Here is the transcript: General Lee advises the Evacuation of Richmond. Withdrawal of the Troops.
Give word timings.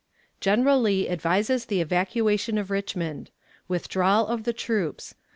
General 0.39 0.81
Lee 0.81 1.07
advises 1.07 1.65
the 1.65 1.79
Evacuation 1.79 2.57
of 2.57 2.71
Richmond. 2.71 3.29
Withdrawal 3.67 4.25
of 4.25 4.45
the 4.45 4.53
Troops. 4.67 5.13